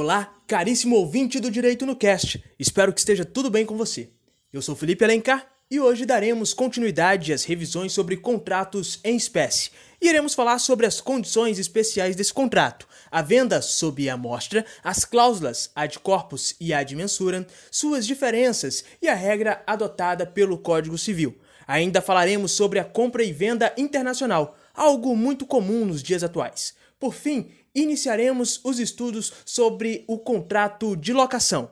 [0.00, 2.42] Olá, caríssimo ouvinte do Direito no Cast.
[2.58, 4.08] Espero que esteja tudo bem com você.
[4.50, 9.70] Eu sou Felipe Alencar e hoje daremos continuidade às revisões sobre contratos em espécie.
[10.00, 15.70] E iremos falar sobre as condições especiais desse contrato, a venda sob amostra, as cláusulas
[15.74, 21.36] ad corpus e ad mensuram, suas diferenças e a regra adotada pelo Código Civil.
[21.68, 26.72] Ainda falaremos sobre a compra e venda internacional, algo muito comum nos dias atuais.
[27.00, 31.70] Por fim, iniciaremos os estudos sobre o contrato de locação.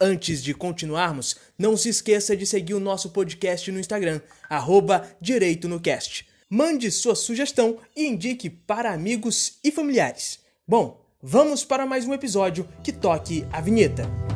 [0.00, 5.68] Antes de continuarmos, não se esqueça de seguir o nosso podcast no Instagram, arroba Direito
[5.68, 6.26] no Cast.
[6.48, 10.40] Mande sua sugestão e indique para amigos e familiares.
[10.66, 14.29] Bom, vamos para mais um episódio que toque a vinheta.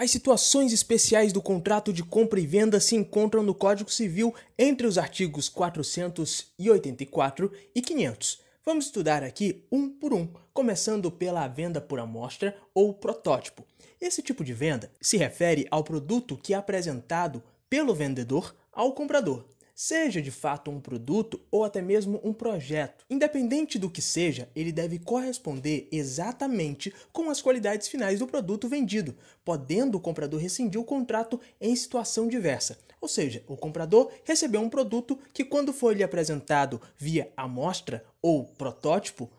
[0.00, 4.86] As situações especiais do contrato de compra e venda se encontram no Código Civil entre
[4.86, 8.40] os artigos 484 e 500.
[8.64, 13.62] Vamos estudar aqui um por um, começando pela venda por amostra ou protótipo.
[14.00, 19.44] Esse tipo de venda se refere ao produto que é apresentado pelo vendedor ao comprador
[19.82, 23.02] seja de fato um produto ou até mesmo um projeto.
[23.08, 29.16] Independente do que seja, ele deve corresponder exatamente com as qualidades finais do produto vendido,
[29.42, 32.78] podendo o comprador rescindir o contrato em situação diversa.
[33.00, 38.44] Ou seja, o comprador recebeu um produto que, quando foi lhe apresentado via amostra ou
[38.44, 39.30] protótipo,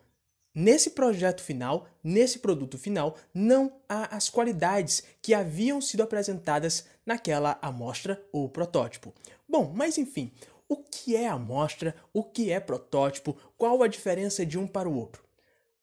[0.53, 7.57] Nesse projeto final, nesse produto final, não há as qualidades que haviam sido apresentadas naquela
[7.61, 9.13] amostra ou protótipo.
[9.51, 10.31] Bom, mas enfim,
[10.69, 14.95] o que é amostra, o que é protótipo, qual a diferença de um para o
[14.95, 15.25] outro?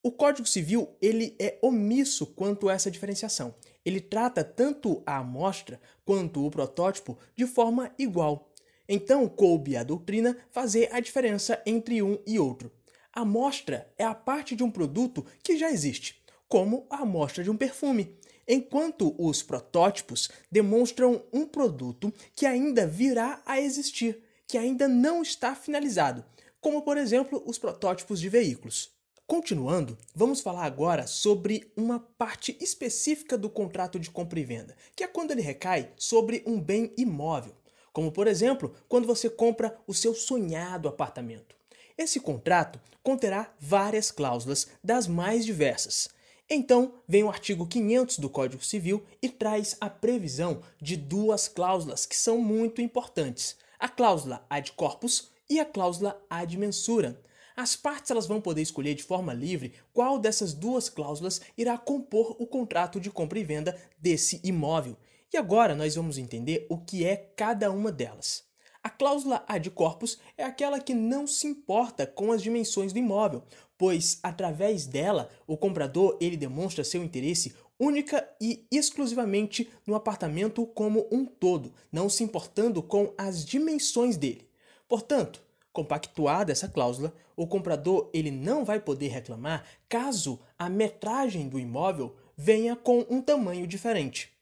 [0.03, 3.55] O Código Civil ele é omisso quanto a essa diferenciação.
[3.85, 8.51] Ele trata tanto a amostra quanto o protótipo de forma igual.
[8.89, 12.73] Então, coube à doutrina fazer a diferença entre um e outro.
[13.13, 17.51] A amostra é a parte de um produto que já existe, como a amostra de
[17.51, 18.17] um perfume,
[18.49, 25.55] enquanto os protótipos demonstram um produto que ainda virá a existir, que ainda não está
[25.55, 26.25] finalizado,
[26.61, 28.91] como por exemplo os protótipos de veículos.
[29.27, 35.05] Continuando, vamos falar agora sobre uma parte específica do contrato de compra e venda, que
[35.05, 37.55] é quando ele recai sobre um bem imóvel,
[37.93, 41.55] como por exemplo, quando você compra o seu sonhado apartamento.
[41.99, 46.09] Esse contrato conterá várias cláusulas das mais diversas.
[46.51, 52.07] Então, vem o artigo 500 do Código Civil e traz a previsão de duas cláusulas
[52.07, 57.21] que são muito importantes: a cláusula ad corpus e a cláusula ad mensura.
[57.55, 62.35] As partes elas vão poder escolher de forma livre qual dessas duas cláusulas irá compor
[62.39, 64.97] o contrato de compra e venda desse imóvel.
[65.31, 68.49] E agora nós vamos entender o que é cada uma delas.
[68.83, 73.43] A cláusula ad corpus é aquela que não se importa com as dimensões do imóvel,
[73.79, 81.09] pois através dela o comprador ele demonstra seu interesse única e exclusivamente no apartamento como
[81.13, 84.49] um todo, não se importando com as dimensões dele.
[84.89, 85.41] Portanto,
[85.73, 92.17] compactuada essa cláusula, o comprador ele não vai poder reclamar caso a metragem do imóvel
[92.37, 94.33] venha com um tamanho diferente.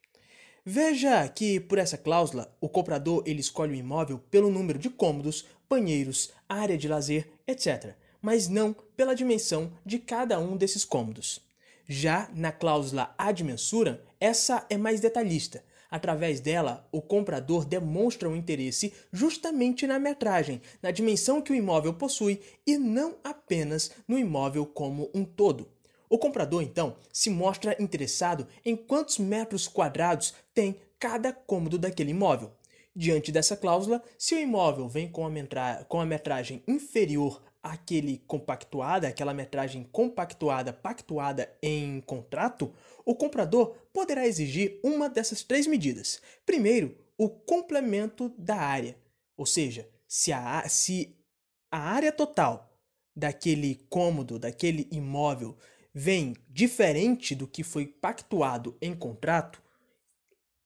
[0.65, 5.47] Veja que, por essa cláusula, o comprador ele escolhe o imóvel pelo número de cômodos,
[5.69, 7.95] banheiros, área de lazer, etc.,
[8.27, 11.41] mas não pela dimensão de cada um desses cômodos.
[11.87, 15.63] Já na cláusula ad mensura, essa é mais detalhista.
[15.89, 21.95] Através dela, o comprador demonstra um interesse justamente na metragem, na dimensão que o imóvel
[21.95, 25.69] possui e não apenas no imóvel como um todo.
[26.11, 32.51] O comprador, então, se mostra interessado em quantos metros quadrados tem cada cômodo daquele imóvel.
[32.99, 38.19] Diante dessa cláusula, se o imóvel vem com a, metra com a metragem inferior àquele
[38.27, 42.73] compactuada, aquela metragem compactuada, pactuada em contrato,
[43.05, 46.21] o comprador poderá exigir uma dessas três medidas.
[46.45, 48.97] Primeiro, o complemento da área,
[49.37, 51.17] ou seja, se a, se
[51.71, 52.79] a área total
[53.15, 55.57] daquele cômodo, daquele imóvel,
[55.93, 59.63] vem diferente do que foi pactuado em contrato,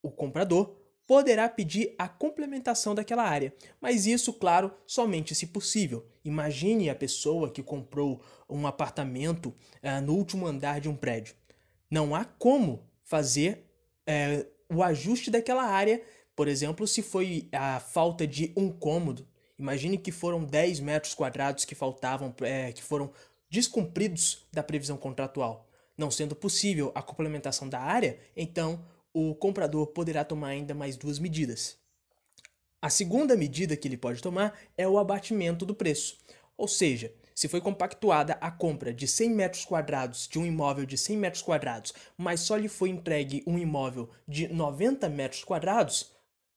[0.03, 0.80] o comprador
[1.10, 6.06] poderá pedir a complementação daquela área, mas isso, claro, somente se possível.
[6.24, 9.46] Imagine a pessoa que comprou um apartamento
[9.82, 11.34] uh, no último andar de um prédio.
[11.90, 13.66] Não há como fazer
[14.08, 16.00] uh, o ajuste daquela área,
[16.36, 19.26] por exemplo, se foi a falta de um cômodo.
[19.58, 23.10] Imagine que foram 10 metros quadrados que faltavam, uh, que foram
[23.50, 25.68] descumpridos da previsão contratual.
[25.98, 28.80] Não sendo possível a complementação da área, então
[29.12, 31.78] o comprador poderá tomar ainda mais duas medidas.
[32.82, 36.16] A segunda medida que ele pode tomar é o abatimento do preço.
[36.56, 40.96] Ou seja, se foi compactuada a compra de 100 metros quadrados de um imóvel de
[40.96, 46.12] 100 metros quadrados, mas só lhe foi entregue um imóvel de 90 metros quadrados,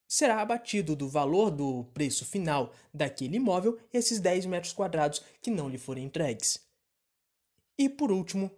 [0.06, 5.68] será abatido do valor do preço final daquele imóvel esses 10 metros quadrados que não
[5.68, 6.60] lhe forem entregues.
[7.76, 8.50] E por último,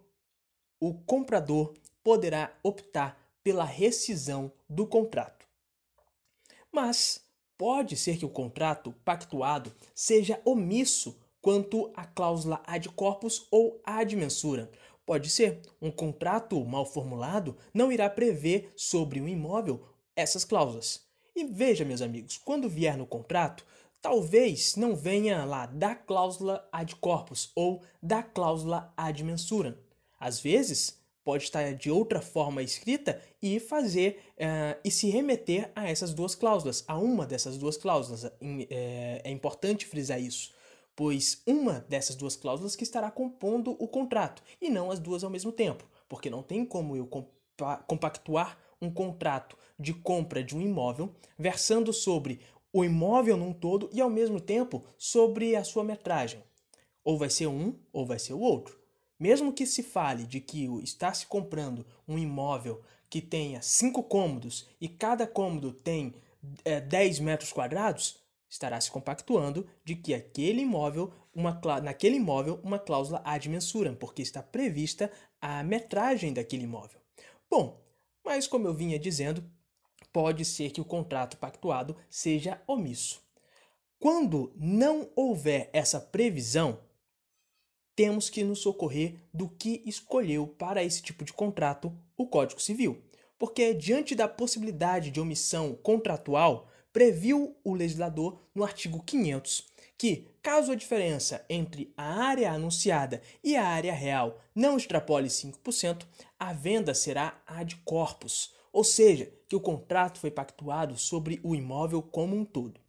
[0.79, 1.73] o comprador
[2.03, 5.47] poderá optar pela rescisão do contrato.
[6.69, 7.25] Mas
[7.57, 14.13] pode ser que o contrato pactuado seja omisso quanto à cláusula ad corpus ou ad
[14.17, 14.69] mensura.
[15.05, 19.81] Pode ser um contrato mal formulado não irá prever sobre o imóvel
[20.13, 21.05] essas cláusulas.
[21.33, 23.65] E veja, meus amigos, quando vier no contrato,
[24.01, 29.81] talvez não venha lá da cláusula ad corpus ou da cláusula ad mensura.
[30.19, 35.89] Às vezes, pode estar de outra forma escrita e fazer uh, e se remeter a
[35.89, 38.23] essas duas cláusulas, a uma dessas duas cláusulas.
[38.69, 40.53] É, é importante frisar isso,
[40.95, 45.29] pois uma dessas duas cláusulas que estará compondo o contrato e não as duas ao
[45.29, 47.05] mesmo tempo, porque não tem como eu
[47.85, 52.39] compactuar um contrato de compra de um imóvel versando sobre
[52.71, 56.41] o imóvel num todo e ao mesmo tempo sobre a sua metragem.
[57.03, 58.86] Ou vai ser um ou vai ser o outro.
[59.19, 64.67] Mesmo que se fale de que está se comprando um imóvel que tenha cinco cômodos
[64.79, 66.13] e cada cômodo tem
[66.63, 68.19] é, 10 metros quadrados,
[68.49, 74.21] estará se compactuando de que aquele imóvel, uma, naquele imóvel, uma cláusula ad mensuram, porque
[74.21, 75.11] está prevista
[75.41, 76.99] a metragem daquele imóvel.
[77.49, 77.81] Bom,
[78.23, 79.43] mas como eu vinha dizendo,
[80.11, 83.21] pode ser que o contrato pactuado seja omisso.
[83.99, 86.79] Quando não houver essa previsão,
[87.97, 93.01] temos que nos socorrer do que escolheu para esse tipo de contrato o Código Civil,
[93.39, 99.65] porque diante da possibilidade de omissão contratual, previu o legislador no artigo 500
[99.97, 106.05] que, caso a diferença entre a área anunciada e a área real não extrapole 5%,
[106.39, 112.03] a venda será ad corpus, ou seja, que o contrato foi pactuado sobre o imóvel
[112.03, 112.79] como um todo.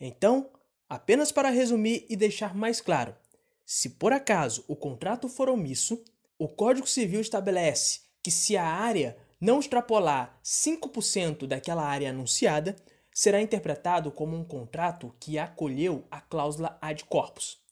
[0.00, 0.50] Então,
[0.88, 3.14] apenas para resumir e deixar mais claro,
[3.72, 6.02] se por acaso o contrato for omisso,
[6.36, 12.74] o Código Civil estabelece que se a área não extrapolar 5% daquela área anunciada,
[13.14, 17.62] será interpretado como um contrato que acolheu a cláusula ad corpus.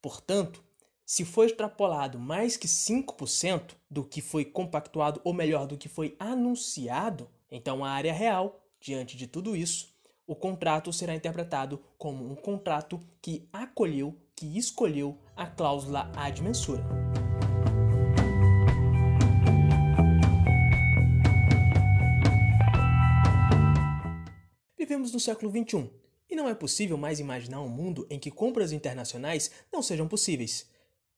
[0.00, 0.62] Portanto,
[1.04, 6.14] se for extrapolado mais que 5% do que foi compactuado, ou melhor, do que foi
[6.20, 9.90] anunciado, então a área real, diante de tudo isso,
[10.30, 16.84] o contrato será interpretado como um contrato que acolheu, que escolheu a cláusula ad mensura.
[24.76, 25.90] Vivemos no século XXI
[26.28, 30.68] e não é possível mais imaginar um mundo em que compras internacionais não sejam possíveis.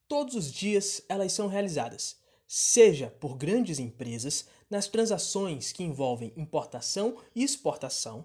[0.06, 2.16] Todos os dias elas são realizadas,
[2.46, 8.24] seja por grandes empresas nas transações que envolvem importação e exportação,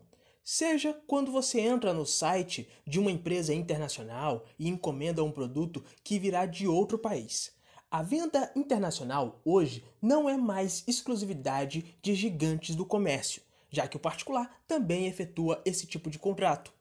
[0.50, 6.18] seja quando você entra no site de uma empresa internacional e encomenda um produto que
[6.18, 7.52] virá de outro país.
[7.92, 14.00] A venda internacional hoje não é mais exclusividade de gigantes do comércio já que o
[14.00, 16.72] particular também efetua esse tipo de contrato.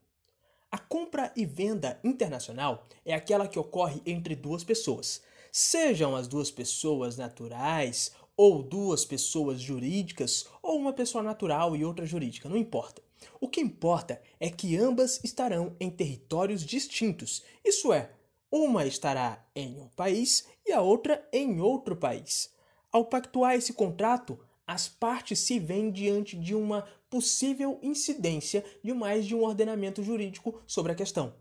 [0.70, 6.50] A compra e venda internacional é aquela que ocorre entre duas pessoas, sejam as duas
[6.50, 13.05] pessoas naturais ou duas pessoas jurídicas ou uma pessoa natural e outra jurídica, não importa.
[13.40, 18.11] O que importa é que ambas estarão em territórios distintos, isso é,
[18.50, 22.50] uma estará em um país e a outra em outro país.
[22.92, 29.26] Ao pactuar esse contrato, as partes se veem diante de uma possível incidência de mais
[29.26, 31.35] de um ordenamento jurídico sobre a questão.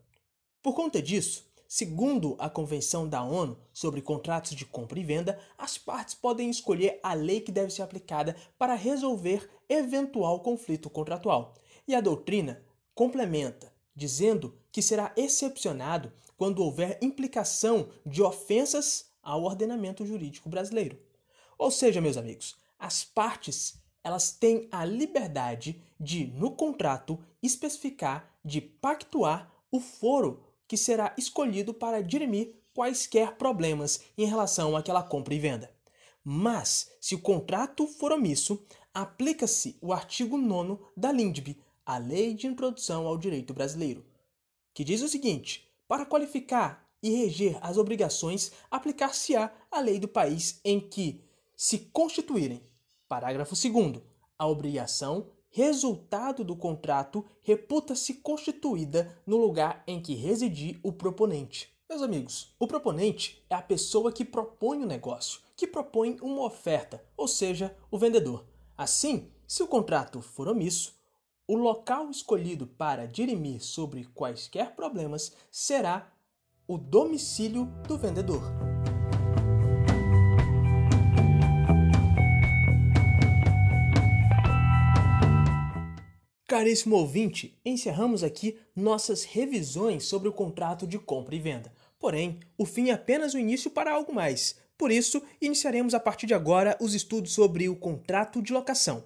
[0.62, 5.78] Por conta disso, segundo a Convenção da ONU sobre contratos de compra e venda, as
[5.78, 11.56] partes podem escolher a lei que deve ser aplicada para resolver eventual conflito contratual.
[11.88, 12.64] E a doutrina
[12.94, 21.00] complementa, dizendo que será excepcionado quando houver implicação de ofensas ao ordenamento jurídico brasileiro.
[21.58, 28.62] Ou seja, meus amigos, as partes elas têm a liberdade de, no contrato, especificar, de
[28.62, 35.40] pactuar o foro que será escolhido para dirimir quaisquer problemas em relação àquela compra e
[35.40, 35.72] venda.
[36.24, 38.64] Mas, se o contrato for omisso,
[38.94, 44.04] aplica-se o artigo 9 da LINDB, a Lei de Introdução ao Direito Brasileiro,
[44.74, 50.60] que diz o seguinte: para qualificar e reger as obrigações, aplicar-se-á a lei do país
[50.66, 51.24] em que
[51.56, 52.64] se constituírem.
[53.08, 54.02] Parágrafo 2.
[54.38, 61.70] A obrigação resultado do contrato reputa-se constituída no lugar em que residir o proponente.
[61.88, 67.02] Meus amigos, o proponente é a pessoa que propõe o negócio, que propõe uma oferta,
[67.16, 68.44] ou seja, o vendedor.
[68.76, 70.94] Assim, se o contrato for omisso,
[71.48, 76.12] o local escolhido para dirimir sobre quaisquer problemas será
[76.68, 78.42] o domicílio do vendedor.
[86.48, 91.72] Caríssimo ouvinte, encerramos aqui nossas revisões sobre o contrato de compra e venda.
[92.00, 94.56] Porém, o fim é apenas o início para algo mais.
[94.78, 99.04] Por isso, iniciaremos a partir de agora os estudos sobre o contrato de locação.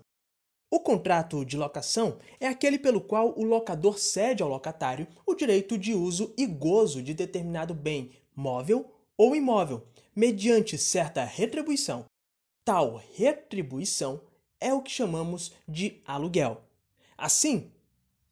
[0.71, 5.77] O contrato de locação é aquele pelo qual o locador cede ao locatário o direito
[5.77, 8.85] de uso e gozo de determinado bem móvel
[9.17, 9.83] ou imóvel,
[10.15, 12.05] mediante certa retribuição.
[12.63, 14.21] Tal retribuição
[14.59, 16.61] é o que chamamos de aluguel.
[17.17, 17.71] Assim,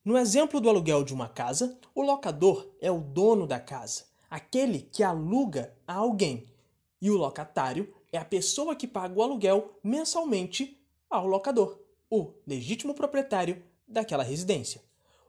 [0.06, 4.82] no exemplo do aluguel de uma casa, o locador é o dono da casa, aquele
[4.82, 6.46] que aluga a alguém,
[7.02, 10.80] e o locatário é a pessoa que paga o aluguel mensalmente
[11.10, 14.82] ao locador, o legítimo proprietário daquela residência.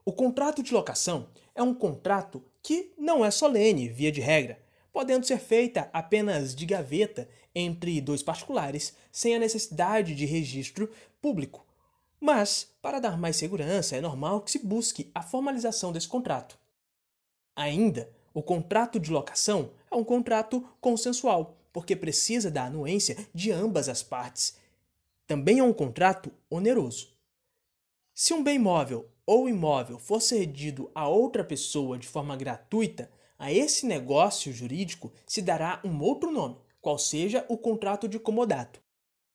[0.04, 4.58] O contrato de locação é um contrato que não é solene, via de regra,
[4.92, 11.68] podendo ser feita apenas de gaveta entre dois particulares, sem a necessidade de registro público
[12.20, 16.58] mas, para dar mais segurança, é normal que se busque a formalização desse contrato.
[17.54, 23.88] Ainda, o contrato de locação é um contrato consensual, porque precisa da anuência de ambas
[23.88, 24.56] as partes.
[25.28, 27.14] Também é um contrato oneroso.
[28.14, 33.52] Se um bem móvel ou imóvel for cedido a outra pessoa de forma gratuita, a
[33.52, 38.80] esse negócio jurídico se dará um outro nome, qual seja o contrato de comodato.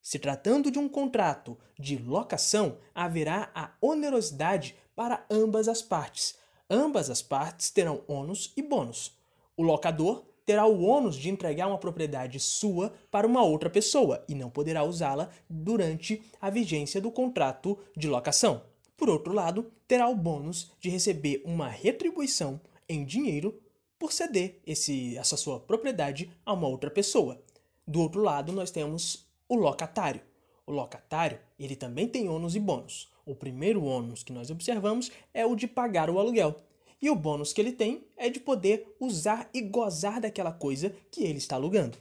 [0.02, 6.36] Se tratando de um contrato de locação, haverá a onerosidade para ambas as partes.
[6.68, 9.16] Ambas as partes terão ônus e bônus.
[9.56, 14.36] O locador terá o ônus de entregar uma propriedade sua para uma outra pessoa e
[14.36, 18.64] não poderá usá-la durante a vigência do contrato de locação.
[18.98, 23.60] Por outro lado, terá o bônus de receber uma retribuição em dinheiro
[23.98, 27.42] por ceder esse, essa sua propriedade a uma outra pessoa.
[27.88, 30.22] Do outro lado, nós temos o locatário.
[30.66, 33.12] O locatário, ele também tem ônus e bônus.
[33.26, 36.56] O primeiro ônus que nós observamos é o de pagar o aluguel.
[37.04, 41.22] E o bônus que ele tem é de poder usar e gozar daquela coisa que
[41.22, 41.98] ele está alugando.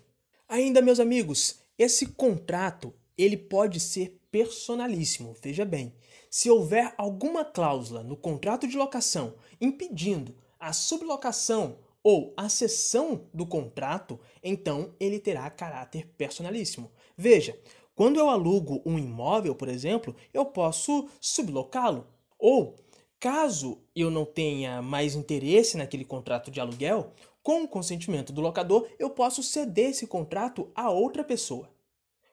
[0.48, 5.92] Ainda, meus amigos, esse contrato, ele pode ser personalíssimo, veja bem.
[6.30, 13.44] Se houver alguma cláusula no contrato de locação impedindo a sublocação ou a cessão do
[13.44, 16.92] contrato, então ele terá caráter personalíssimo.
[17.16, 17.58] Veja,
[17.96, 22.06] quando eu alugo um imóvel, por exemplo, eu posso sublocá-lo.
[22.38, 22.76] Ou,
[23.22, 28.88] caso eu não tenha mais interesse naquele contrato de aluguel, com o consentimento do locador,
[28.98, 31.70] eu posso ceder esse contrato a outra pessoa.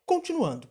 [0.03, 0.67] Continuando,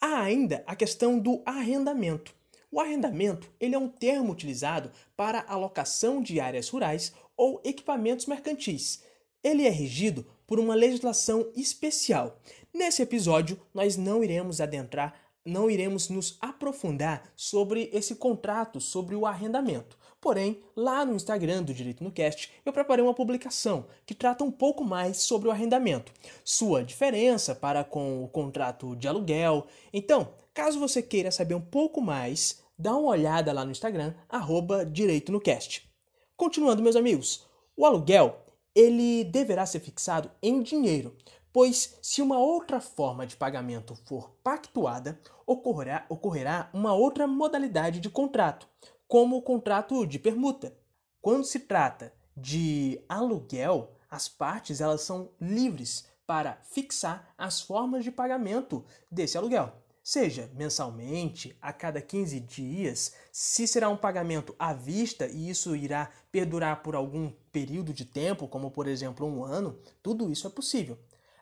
[0.00, 2.34] há ainda a questão do arrendamento.
[2.68, 8.26] O arrendamento ele é um termo utilizado para a locação de áreas rurais ou equipamentos
[8.26, 9.04] mercantis.
[9.40, 12.40] Ele é regido por uma legislação especial.
[12.74, 19.26] Nesse episódio, nós não iremos adentrar, não iremos nos aprofundar sobre esse contrato, sobre o
[19.26, 19.98] arrendamento.
[20.20, 24.50] Porém, lá no Instagram do Direito no Cast, eu preparei uma publicação que trata um
[24.50, 26.12] pouco mais sobre o arrendamento,
[26.44, 29.66] sua diferença para com o contrato de aluguel.
[29.92, 34.84] Então, caso você queira saber um pouco mais, dá uma olhada lá no Instagram, arroba
[34.84, 35.88] Direito no Cast.
[36.36, 38.44] Continuando, meus amigos, o aluguel
[38.74, 41.16] ele deverá ser fixado em dinheiro,
[41.52, 48.08] pois se uma outra forma de pagamento for pactuada, ocorrerá, ocorrerá uma outra modalidade de
[48.08, 48.68] contrato,
[49.08, 50.76] como o contrato de permuta.
[51.20, 58.12] Quando se trata de aluguel, as partes elas são livres para fixar as formas de
[58.12, 65.28] pagamento desse aluguel seja mensalmente, a cada 15 dias, se será um pagamento à vista
[65.28, 70.30] e isso irá perdurar por algum período de tempo, como por exemplo um ano, tudo
[70.30, 70.98] isso é possível.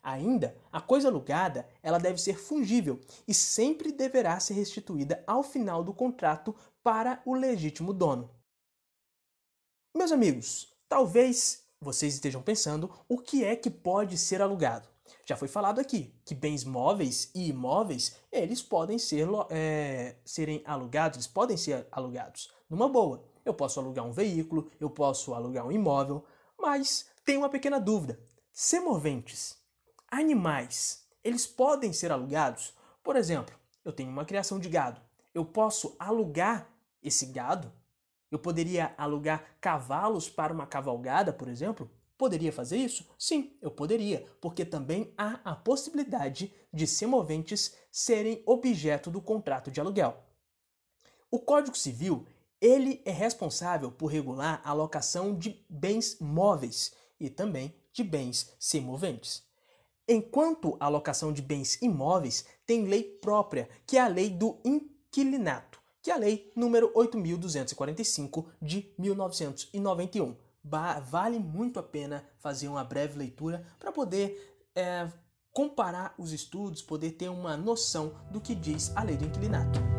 [0.08, 5.84] Ainda, a coisa alugada ela deve ser fungível e sempre deverá ser restituída ao final
[5.84, 8.30] do contrato para o legítimo dono.
[9.94, 14.88] Meus amigos, talvez vocês estejam pensando o que é que pode ser alugado.
[15.26, 21.18] Já foi falado aqui que bens móveis e imóveis, eles podem ser, é, serem alugados,
[21.18, 23.22] eles podem ser alugados numa boa.
[23.44, 26.24] Eu posso alugar um veículo, eu posso alugar um imóvel,
[26.58, 28.18] mas tem uma pequena dúvida.
[28.50, 29.58] Semoventes,
[30.10, 32.74] animais, eles podem ser alugados?
[33.02, 35.00] Por exemplo, eu tenho uma criação de gado.
[35.34, 36.68] eu posso alugar
[37.02, 37.72] esse gado?
[38.30, 41.90] Eu poderia alugar cavalos para uma cavalgada, por exemplo?
[42.18, 43.08] Poderia fazer isso?
[43.16, 49.80] Sim, eu poderia, porque também há a possibilidade de semoventes serem objeto do contrato de
[49.80, 50.22] aluguel.
[51.30, 52.26] O Código Civil,
[52.60, 59.47] ele é responsável por regular a alocação de bens móveis e também de bens semoventes.
[60.08, 65.78] Enquanto a alocação de bens imóveis tem lei própria, que é a lei do inquilinato,
[66.00, 70.34] que é a lei número 8245 de 1991
[71.04, 75.10] vale muito a pena fazer uma breve leitura para poder é,
[75.52, 79.97] comparar os estudos, poder ter uma noção do que diz a lei do inclinato.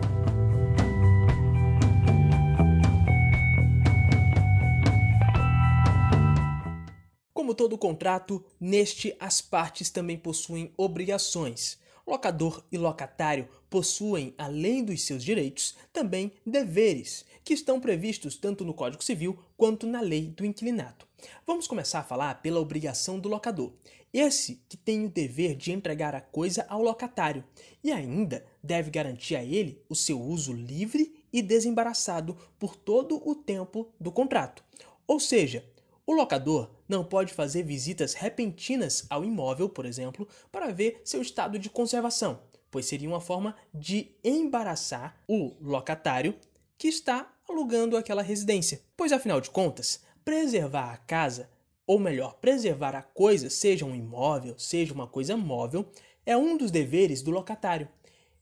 [7.50, 11.79] Como todo contrato, neste as partes também possuem obrigações.
[12.06, 18.72] Locador e locatário possuem, além dos seus direitos, também deveres, que estão previstos tanto no
[18.72, 21.08] Código Civil quanto na lei do inquilinato.
[21.44, 23.74] Vamos começar a falar pela obrigação do locador.
[24.13, 27.44] Esse que tem o dever de entregar a coisa ao locatário
[27.84, 33.34] e ainda deve garantir a ele o seu uso livre e desembaraçado por todo o
[33.34, 34.63] tempo do contrato.
[35.08, 35.65] Ou seja,
[36.06, 41.58] o locador não pode fazer visitas repentinas ao imóvel, por exemplo, para ver seu estado
[41.58, 42.41] de conservação,
[42.72, 46.36] pois seria uma forma de embaraçar o locatário
[46.77, 48.81] que está alugando aquela residência.
[48.98, 51.50] Pois afinal de contas, preservar a casa,
[51.86, 55.86] ou melhor, preservar a coisa, seja um imóvel, seja uma coisa móvel,
[56.25, 57.88] é um dos deveres do locatário.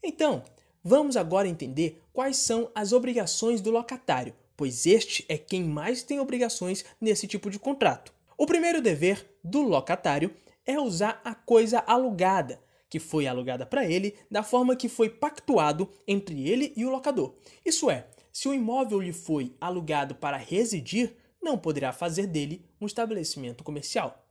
[0.02, 0.44] Então,
[0.84, 6.20] vamos agora entender quais são as obrigações do locatário pois este é quem mais tem
[6.20, 8.12] obrigações nesse tipo de contrato.
[8.38, 10.32] O primeiro dever do locatário
[10.64, 15.92] é usar a coisa alugada, que foi alugada para ele da forma que foi pactuado
[16.08, 17.34] entre ele e o locador.
[17.66, 22.86] Isso é, se o imóvel lhe foi alugado para residir, não poderá fazer dele um
[22.86, 24.24] estabelecimento comercial.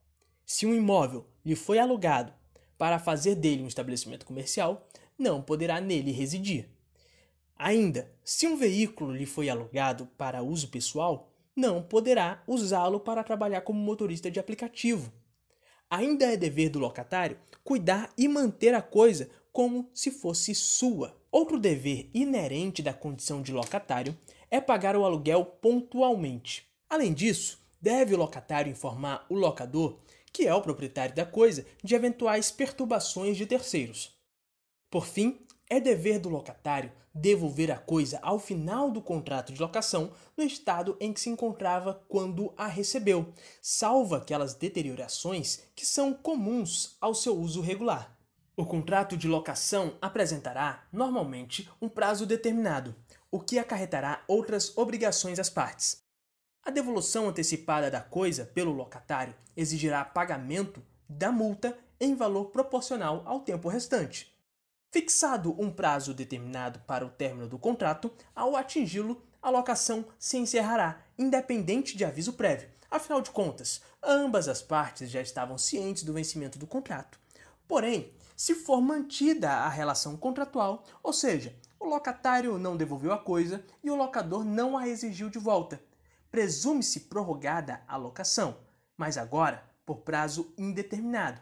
[0.45, 2.33] Se um imóvel lhe foi alugado
[2.79, 4.87] para fazer dele um estabelecimento comercial,
[5.19, 6.69] não poderá nele residir.
[7.57, 13.63] Ainda, se um veículo lhe foi alugado para uso pessoal, não poderá usá-lo para trabalhar
[13.63, 15.11] como motorista de aplicativo.
[15.89, 21.17] Ainda é dever do locatário cuidar e manter a coisa como se fosse sua.
[21.33, 24.17] Outro dever inerente da condição de locatário
[24.51, 26.69] é pagar o aluguel pontualmente.
[26.89, 29.99] Além disso, deve o locatário informar o locador,
[30.33, 34.15] que é o proprietário da coisa, de eventuais perturbações de terceiros.
[34.91, 40.13] Por fim, é dever do locatário devolver a coisa ao final do contrato de locação
[40.37, 46.97] no estado em que se encontrava quando a recebeu, salvo aquelas deteriorações que são comuns
[47.01, 48.15] ao seu uso regular.
[48.57, 52.95] O contrato de locação apresentará, normalmente, um prazo determinado,
[53.31, 56.03] o que acarretará outras obrigações às partes.
[56.65, 63.41] A devolução antecipada da coisa pelo locatário exigirá pagamento da multa em valor proporcional ao
[63.41, 64.36] tempo restante.
[64.91, 71.03] Fixado um prazo determinado para o término do contrato, ao atingi-lo, a locação se encerrará,
[71.19, 72.69] independente de aviso prévio.
[72.91, 77.19] Afinal de contas, ambas as partes já estavam cientes do vencimento do contrato.
[77.69, 83.65] Porém, se for mantida a relação contratual, ou seja, o locatário não devolveu a coisa
[83.83, 85.81] e o locador não a exigiu de volta,
[86.31, 88.59] presume-se prorrogada a locação,
[88.97, 91.41] mas agora por prazo indeterminado.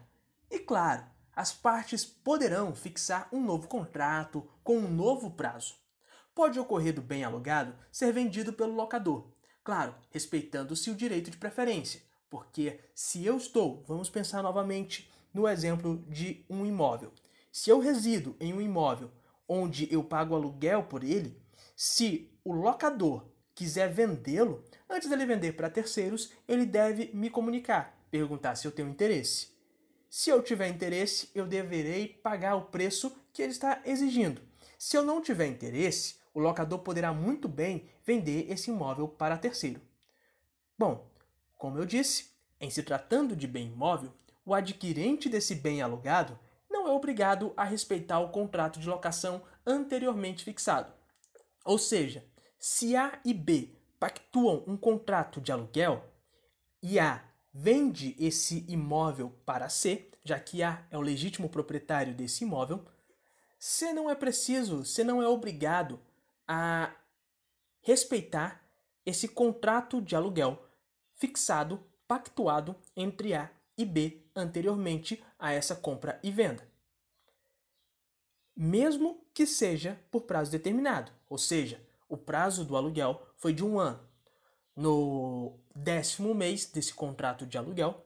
[0.51, 1.05] E claro,
[1.35, 5.75] as partes poderão fixar um novo contrato com um novo prazo.
[6.35, 9.29] Pode ocorrer do bem alugado ser vendido pelo locador,
[9.63, 16.05] claro, respeitando-se o direito de preferência, porque se eu estou, vamos pensar novamente no exemplo
[16.09, 17.13] de um imóvel.
[17.53, 19.11] Se eu resido em um imóvel
[19.49, 21.41] onde eu pago aluguel por ele,
[21.77, 28.57] se o locador quiser vendê-lo, antes dele vender para terceiros, ele deve me comunicar, perguntar
[28.57, 29.54] se eu tenho interesse.
[30.17, 34.41] Se eu tiver interesse, eu deverei pagar o preço que ele está exigindo.
[34.79, 39.81] Se eu não tiver interesse, o locador poderá muito bem vender esse imóvel para terceiro.
[40.79, 41.11] Bom,
[41.59, 44.15] como eu disse, em se tratando de bem imóvel,
[44.47, 46.39] o adquirente desse bem alugado
[46.71, 50.93] não é obrigado a respeitar o contrato de locação anteriormente fixado.
[51.65, 52.25] Ou seja,
[52.57, 56.05] se A e B pactuam um contrato de aluguel
[56.81, 62.43] e A vende esse imóvel para C, já que A é o legítimo proprietário desse
[62.43, 62.85] imóvel,
[63.59, 66.01] C não é preciso, C não é obrigado
[66.49, 66.93] a
[67.81, 68.61] respeitar
[69.07, 70.69] esse contrato de aluguel
[71.15, 76.67] fixado, pactuado entre A e B anteriormente a essa compra e venda.
[78.57, 83.79] mesmo que seja por prazo determinado, ou seja, o prazo do aluguel foi de um
[83.79, 84.01] ano.
[84.77, 88.03] No décimo mês desse contrato de aluguel,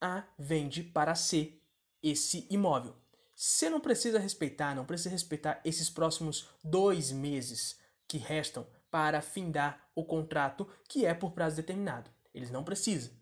[0.00, 1.60] A vende para C
[2.02, 2.96] esse imóvel.
[3.34, 9.88] Você não precisa respeitar, não precisa respeitar esses próximos dois meses que restam para findar
[9.94, 12.10] o contrato que é por prazo determinado.
[12.34, 13.12] Eles não precisam.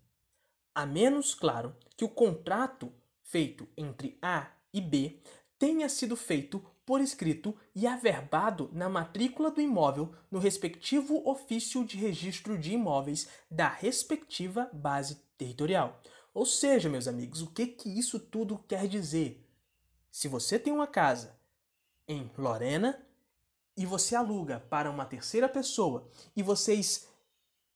[0.75, 5.21] A menos, claro, que o contrato feito entre A e B
[5.59, 11.97] tenha sido feito por escrito e averbado na matrícula do imóvel no respectivo ofício de
[11.97, 16.01] registro de imóveis da respectiva base territorial.
[16.33, 19.45] Ou seja, meus amigos, o que, que isso tudo quer dizer?
[20.11, 21.37] Se você tem uma casa
[22.07, 23.05] em Lorena
[23.77, 27.09] e você aluga para uma terceira pessoa e vocês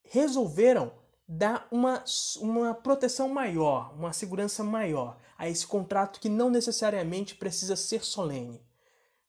[0.04, 0.92] resolveram
[1.26, 2.04] dar uma,
[2.40, 8.69] uma proteção maior, uma segurança maior a esse contrato que não necessariamente precisa ser solene.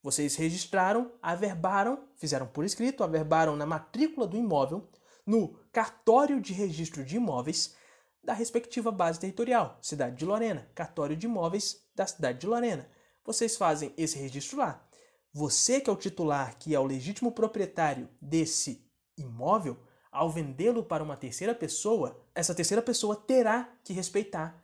[0.04, 4.90] Vocês registraram, averbaram, fizeram por escrito, averbaram na matrícula do imóvel,
[5.26, 7.76] no cartório de registro de imóveis
[8.24, 12.90] da respectiva base territorial, cidade de Lorena, cartório de imóveis da cidade de Lorena.
[13.24, 14.88] Vocês fazem esse registro lá.
[15.34, 18.86] Você que é o titular, que é o legítimo proprietário desse
[19.18, 19.78] imóvel,
[20.12, 24.61] ao vendê-lo para uma terceira pessoa, essa terceira pessoa terá que respeitar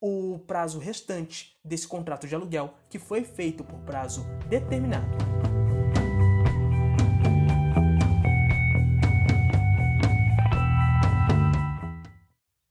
[0.00, 5.16] o prazo restante desse contrato de aluguel que foi feito por prazo determinado.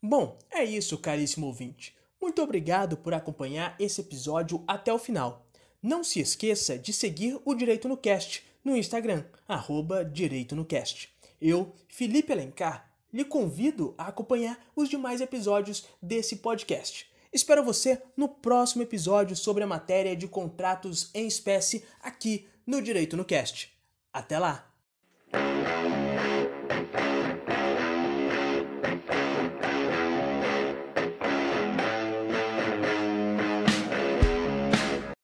[0.02, 1.96] Bom, é isso, caríssimo ouvinte.
[2.22, 5.46] Muito obrigado por acompanhar esse episódio até o final.
[5.82, 11.14] Não se esqueça de seguir o Direito no Cast no Instagram, arroba Direito no Cast.
[11.40, 17.08] Eu, Felipe Alencar, lhe convido a acompanhar os demais episódios desse podcast.
[17.36, 23.18] Espero você no próximo episódio sobre a matéria de contratos em espécie aqui no Direito
[23.18, 23.74] no Cast.
[24.14, 24.72] Até lá!